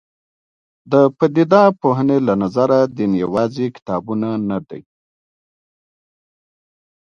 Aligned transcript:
د 0.91 0.93
پدیده 1.17 1.63
پوهنې 1.81 2.17
له 2.27 2.33
نظره 2.43 2.79
دین 2.97 3.11
یوازې 3.23 3.65
کتابونه 3.75 4.29
نه 4.49 4.59
دي. 4.69 4.81